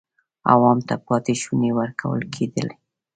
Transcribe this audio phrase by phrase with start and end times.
[0.51, 2.67] عوام ته پاتې شوني ورکول کېدل.